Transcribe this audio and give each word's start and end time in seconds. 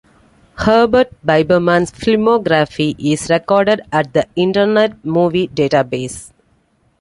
Herbert 0.57 1.11
Biberman's 1.23 1.91
filmography 1.91 2.95
is 2.97 3.29
recorded 3.29 3.81
at 3.91 4.11
the 4.13 4.27
Internet 4.35 5.05
Movie 5.05 5.47
Database. 5.47 6.31